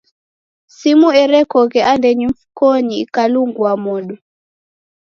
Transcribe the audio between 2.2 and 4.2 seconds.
mfukonyi ikalungua modo.